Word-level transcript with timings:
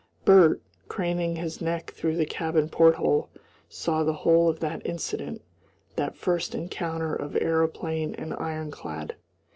Bert, 0.25 0.63
craning 0.87 1.35
his 1.35 1.61
neck 1.61 1.91
through 1.91 2.15
the 2.17 2.25
cabin 2.25 2.69
port 2.69 2.95
hole, 2.95 3.29
saw 3.69 4.03
the 4.03 4.13
whole 4.25 4.49
of 4.49 4.59
that 4.59 4.83
incident, 4.83 5.43
that 5.95 6.15
first 6.17 6.55
encounter 6.55 7.13
of 7.13 7.35
aeroplane 7.39 8.15
and 8.15 8.33
ironclad. 8.33 9.15